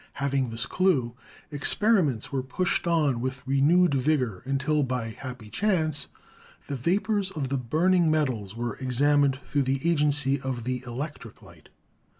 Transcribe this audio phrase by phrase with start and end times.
[0.13, 1.13] Having this clue,
[1.51, 6.07] experiments were pushed on with renewed vigor, until, by happy chance,
[6.65, 11.43] the vapors of the burning metals were ex amined through the agency of the electric
[11.43, 11.69] light.